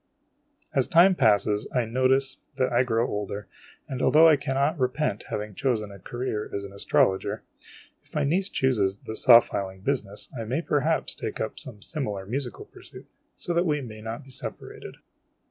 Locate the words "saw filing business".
9.15-10.27